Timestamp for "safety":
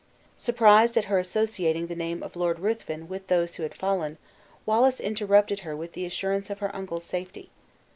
7.05-7.51